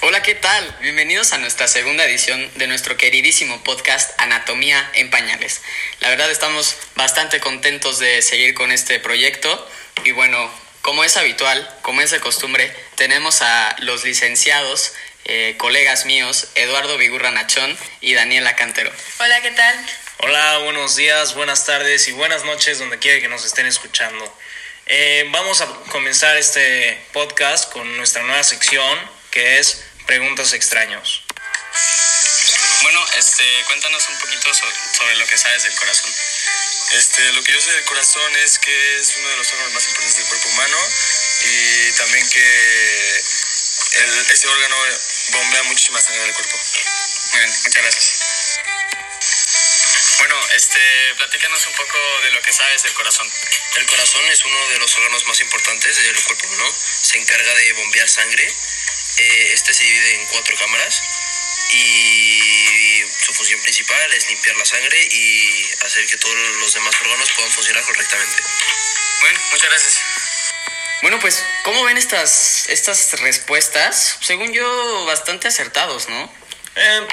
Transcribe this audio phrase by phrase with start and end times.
[0.00, 0.76] Hola, ¿qué tal?
[0.80, 5.60] Bienvenidos a nuestra segunda edición de nuestro queridísimo podcast Anatomía en Pañales.
[6.00, 9.68] La verdad estamos bastante contentos de seguir con este proyecto
[10.04, 10.50] y bueno,
[10.80, 14.94] como es habitual, como es de costumbre, tenemos a los licenciados,
[15.24, 18.90] eh, colegas míos, Eduardo Vigurra Nachón y Daniela Cantero.
[19.18, 19.86] Hola, ¿qué tal?
[20.18, 24.34] Hola, buenos días, buenas tardes y buenas noches donde quiera que nos estén escuchando.
[24.86, 31.24] Eh, vamos a comenzar este podcast con nuestra nueva sección que es Preguntas extraños.
[32.82, 36.12] Bueno, este, cuéntanos un poquito sobre, lo que sabes del corazón.
[36.92, 39.88] Este, lo que yo sé del corazón es que es uno de los órganos más
[39.88, 40.78] importantes del cuerpo humano
[41.46, 43.24] y también que
[43.94, 44.76] el, ese órgano
[45.30, 46.58] bombea muchísima sangre del cuerpo.
[47.32, 48.12] Muy bien, muchas gracias.
[50.18, 53.28] Bueno, este, platícanos un poco de lo que sabes del corazón.
[53.76, 56.72] El corazón es uno de los órganos más importantes del cuerpo humano.
[57.02, 58.54] Se encarga de bombear sangre.
[59.18, 61.02] Eh, este se divide en cuatro cámaras
[61.70, 67.30] y su función principal es limpiar la sangre y hacer que todos los demás órganos
[67.32, 68.42] puedan funcionar correctamente.
[69.20, 70.00] Bueno, muchas gracias.
[71.02, 74.16] Bueno, pues, ¿cómo ven estas, estas respuestas?
[74.20, 76.32] Según yo, bastante acertados, ¿no?
[76.76, 77.06] Eh,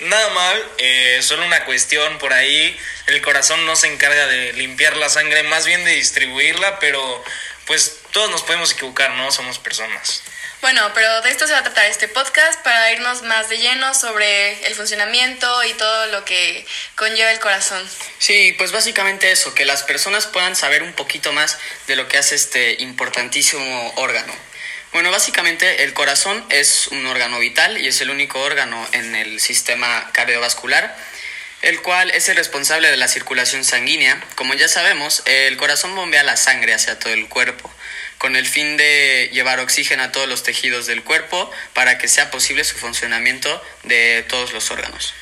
[0.00, 2.76] nada mal, eh, solo una cuestión por ahí.
[3.06, 7.24] El corazón no se encarga de limpiar la sangre, más bien de distribuirla, pero
[7.66, 9.30] pues todos nos podemos equivocar, ¿no?
[9.32, 10.22] Somos personas.
[10.62, 13.94] Bueno, pero de esto se va a tratar este podcast para irnos más de lleno
[13.94, 17.82] sobre el funcionamiento y todo lo que conlleva el corazón.
[18.18, 22.16] Sí, pues básicamente eso, que las personas puedan saber un poquito más de lo que
[22.16, 24.32] hace este importantísimo órgano.
[24.92, 29.40] Bueno, básicamente el corazón es un órgano vital y es el único órgano en el
[29.40, 30.96] sistema cardiovascular,
[31.62, 34.22] el cual es el responsable de la circulación sanguínea.
[34.36, 37.68] Como ya sabemos, el corazón bombea la sangre hacia todo el cuerpo,
[38.22, 42.30] con el fin de llevar oxígeno a todos los tejidos del cuerpo para que sea
[42.30, 45.12] posible su funcionamiento de todos los órganos.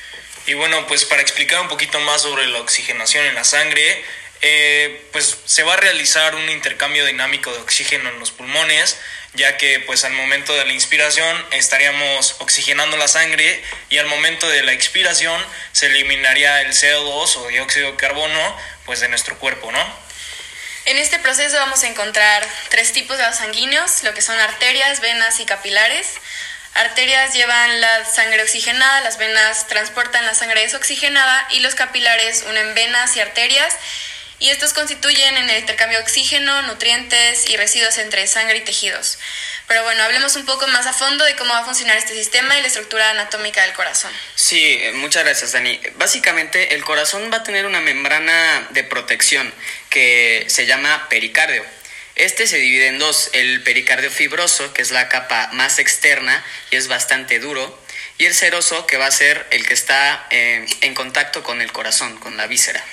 [0.45, 4.05] Y bueno, pues para explicar un poquito más sobre la oxigenación en la sangre,
[4.43, 8.99] eh, pues se va a realizar un intercambio dinámico de oxígeno en los pulmones,
[9.33, 14.47] ya que pues al momento de la inspiración estaríamos oxigenando la sangre y al momento
[14.47, 19.71] de la expiración se eliminaría el CO2 o dióxido de carbono pues de nuestro cuerpo,
[19.71, 20.10] ¿no?
[20.85, 24.99] En este proceso vamos a encontrar tres tipos de vasos sanguíneos, lo que son arterias,
[24.99, 26.07] venas y capilares.
[26.73, 32.73] Arterias llevan la sangre oxigenada, las venas transportan la sangre desoxigenada y los capilares unen
[32.73, 33.75] venas y arterias
[34.41, 39.19] y estos constituyen en el intercambio de oxígeno, nutrientes y residuos entre sangre y tejidos.
[39.67, 42.57] Pero bueno, hablemos un poco más a fondo de cómo va a funcionar este sistema
[42.57, 44.11] y la estructura anatómica del corazón.
[44.33, 45.79] Sí, muchas gracias Dani.
[45.95, 49.53] Básicamente el corazón va a tener una membrana de protección
[49.89, 51.63] que se llama pericardio.
[52.15, 56.77] Este se divide en dos, el pericardio fibroso, que es la capa más externa y
[56.77, 57.79] es bastante duro,
[58.17, 61.71] y el seroso, que va a ser el que está eh, en contacto con el
[61.71, 62.83] corazón, con la víscera.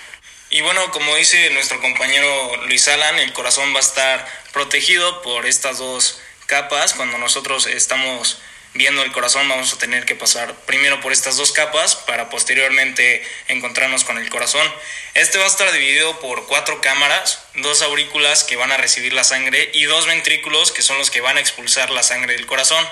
[0.50, 5.44] Y bueno, como dice nuestro compañero Luis Alan, el corazón va a estar protegido por
[5.44, 6.94] estas dos capas.
[6.94, 8.38] Cuando nosotros estamos
[8.72, 13.22] viendo el corazón vamos a tener que pasar primero por estas dos capas para posteriormente
[13.48, 14.66] encontrarnos con el corazón.
[15.12, 19.25] Este va a estar dividido por cuatro cámaras, dos aurículas que van a recibir la
[19.25, 22.88] sangre y dos ventrículos que son los que van a expulsar la sangre del corazón.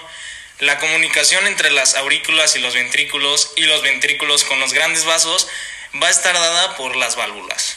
[0.59, 5.49] La comunicación entre las aurículas y los ventrículos y los ventrículos con los grandes vasos
[6.03, 7.77] va a estar dada por las válvulas.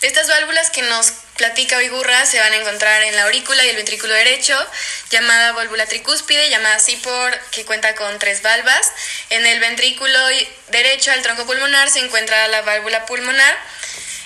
[0.00, 3.68] De estas válvulas que nos platica Oigurra se van a encontrar en la aurícula y
[3.68, 4.58] el ventrículo derecho,
[5.10, 8.92] llamada válvula tricúspide, llamada así por que cuenta con tres valvas.
[9.30, 10.18] En el ventrículo
[10.68, 13.56] derecho al tronco pulmonar se encuentra la válvula pulmonar.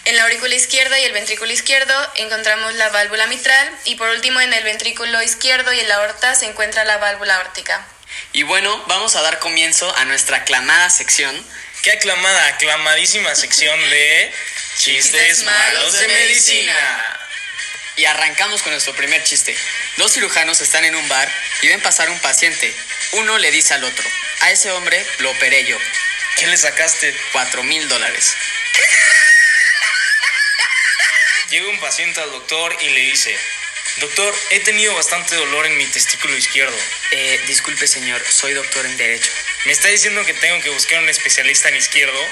[0.07, 4.41] En la aurícula izquierda y el ventrículo izquierdo encontramos la válvula mitral y por último
[4.41, 7.85] en el ventrículo izquierdo y en la aorta se encuentra la válvula aórtica.
[8.33, 11.45] Y bueno, vamos a dar comienzo a nuestra aclamada sección
[11.87, 14.33] qué aclamada, aclamadísima sección de
[14.77, 17.21] chistes malos de medicina.
[17.95, 19.57] Y arrancamos con nuestro primer chiste.
[19.97, 21.31] Dos cirujanos están en un bar
[21.63, 22.75] y ven pasar un paciente.
[23.13, 24.05] Uno le dice al otro,
[24.41, 25.79] a ese hombre lo operé yo.
[26.37, 27.15] ¿Qué le sacaste?
[27.31, 28.35] Cuatro mil dólares.
[31.51, 33.39] Llega un paciente al doctor y le dice,
[33.99, 36.77] Doctor, he tenido bastante dolor en mi testículo izquierdo.
[37.13, 39.31] Eh, disculpe, señor, soy doctor en Derecho.
[39.67, 42.19] ¿Me está diciendo que tengo que buscar un especialista en izquierdo?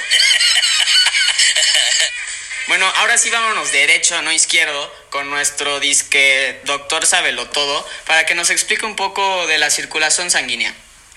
[2.66, 8.34] Bueno, ahora sí vámonos derecho, no izquierdo, con nuestro disque doctor Sabelo Todo, para que
[8.34, 10.75] nos explique un poco de la circulación sanguínea.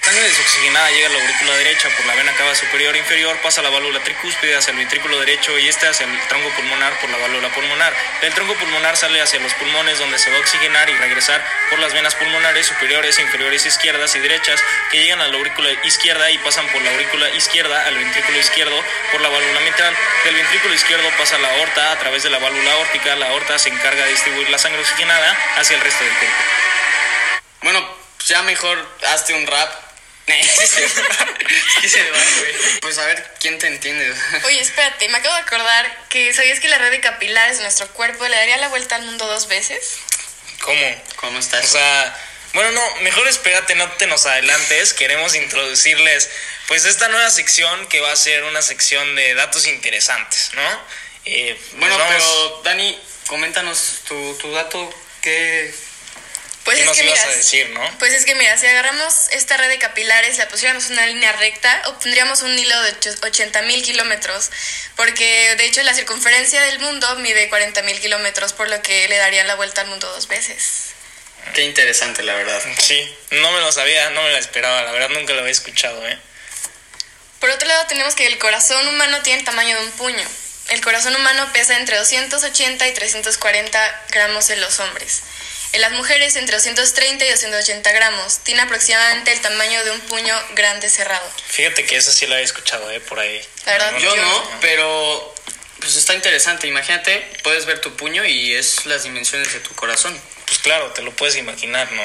[0.07, 3.59] Sangre desoxigenada llega a la aurícula derecha por la vena cava superior e inferior, pasa
[3.59, 7.09] a la válvula tricúspide hacia el ventrículo derecho y este hacia el tronco pulmonar por
[7.09, 7.93] la válvula pulmonar.
[8.21, 11.79] Del tronco pulmonar sale hacia los pulmones donde se va a oxigenar y regresar por
[11.79, 16.37] las venas pulmonares superiores inferiores izquierdas y derechas que llegan a la aurícula izquierda y
[16.37, 18.81] pasan por la aurícula izquierda al ventrículo izquierdo
[19.11, 19.93] por la válvula mitral.
[20.23, 23.13] Del ventrículo izquierdo pasa la aorta a través de la válvula aórtica.
[23.17, 26.37] La aorta se encarga de distribuir la sangre oxigenada hacia el resto del cuerpo.
[27.63, 29.86] Bueno, ya mejor hazte un rap.
[31.81, 32.79] Sí se va, güey.
[32.81, 34.13] Pues a ver quién te entiende.
[34.45, 37.87] Oye, espérate, me acabo de acordar que sabías que la red de capilares de nuestro
[37.93, 39.99] cuerpo le daría la vuelta al mundo dos veces.
[40.61, 41.03] ¿Cómo?
[41.17, 41.63] ¿Cómo estás?
[41.65, 42.19] O sea,
[42.53, 44.93] bueno, no, mejor espérate, no te nos adelantes.
[44.93, 46.29] Queremos introducirles
[46.67, 50.81] pues esta nueva sección que va a ser una sección de datos interesantes, ¿no?
[51.25, 54.93] Eh, pues bueno, vamos- pero Dani, coméntanos tu, tu dato.
[55.21, 55.73] ¿Qué,
[56.67, 57.97] Pues ¿qué es nos que ibas mira, a decir, no?
[57.97, 61.31] pues es que mira, si agarramos esta red de capilares, la pusiéramos en una línea
[61.31, 64.51] recta, obtendríamos un hilo de 80 mil kilómetros,
[64.97, 69.15] porque de hecho la circunferencia del mundo mide 40 mil kilómetros, por lo que le
[69.15, 70.87] darían la vuelta al mundo dos veces.
[71.53, 72.61] qué interesante, la verdad.
[72.81, 76.05] Sí, no me lo sabía, no me lo esperaba, la verdad nunca lo había escuchado,
[76.05, 76.19] ¿eh?
[77.39, 80.27] Por otro lado, tenemos que el corazón humano tiene el tamaño de un puño.
[80.67, 85.21] El corazón humano pesa entre 280 y 340 gramos en los hombres.
[85.73, 88.39] En las mujeres entre 230 y 280 gramos.
[88.43, 91.29] Tiene aproximadamente el tamaño de un puño grande cerrado.
[91.47, 92.99] Fíjate que esa sí la había escuchado, ¿eh?
[93.01, 93.41] Por ahí.
[93.65, 95.35] La verdad, Yo yo no, pero
[95.79, 96.67] pues está interesante.
[96.67, 100.19] Imagínate, puedes ver tu puño y es las dimensiones de tu corazón.
[100.45, 102.03] Pues claro, te lo puedes imaginar, ¿no?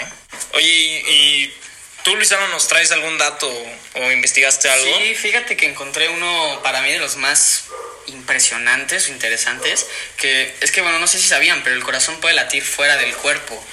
[0.54, 1.54] Oye, ¿y, y
[2.02, 3.48] tú, Luisano, nos traes algún dato
[3.94, 4.98] o investigaste algo?
[4.98, 7.64] Sí, fíjate que encontré uno para mí de los más
[8.06, 12.34] impresionantes o interesantes, que es que bueno, no sé si sabían, pero el corazón puede
[12.34, 13.64] latir fuera del cuerpo.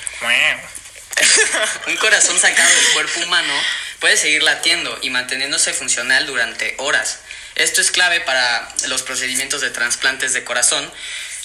[1.88, 3.54] Un corazón sacado del cuerpo humano
[4.00, 7.20] puede seguir latiendo y manteniéndose funcional durante horas.
[7.56, 10.90] Esto es clave para los procedimientos de trasplantes de corazón,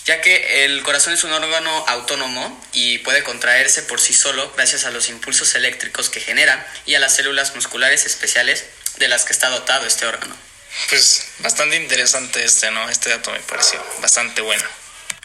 [0.05, 4.85] ya que el corazón es un órgano autónomo y puede contraerse por sí solo gracias
[4.85, 8.65] a los impulsos eléctricos que genera y a las células musculares especiales
[8.99, 10.37] de las que está dotado este órgano.
[10.89, 12.89] Pues bastante interesante este, ¿no?
[12.89, 14.65] Este dato me pareció bastante bueno.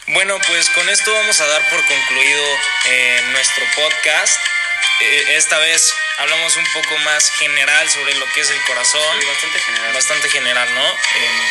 [0.08, 2.44] Bueno, pues con esto vamos a dar por concluido
[2.86, 4.40] eh, nuestro podcast.
[5.00, 9.20] Eh, esta vez hablamos un poco más general sobre lo que es el corazón.
[9.20, 9.92] Sí, bastante general.
[9.94, 10.86] Bastante general, ¿no?
[10.88, 11.42] Eh,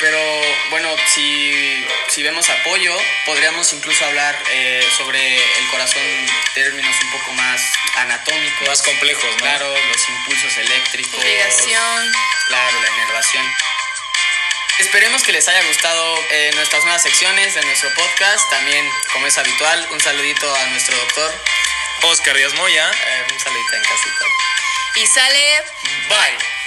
[0.00, 6.94] Pero bueno, si, si vemos apoyo, podríamos incluso hablar eh, sobre el corazón en términos
[7.02, 7.60] un poco más
[7.96, 8.68] anatómicos.
[8.68, 9.36] más complejos, ¿no?
[9.36, 11.24] Claro, los impulsos eléctricos.
[11.24, 12.12] Irrigación.
[12.48, 13.44] Claro, la inervación.
[14.78, 18.48] Esperemos que les haya gustado eh, nuestras nuevas secciones de nuestro podcast.
[18.50, 21.32] También, como es habitual, un saludito a nuestro doctor.
[22.02, 22.90] Oscar Díaz Moya.
[22.90, 24.24] Eh, un saludito en casita.
[24.96, 25.62] Y sale
[26.08, 26.61] Bye.